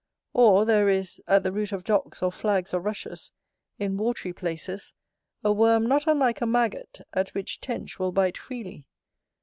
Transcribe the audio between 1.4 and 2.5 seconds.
the root of docks or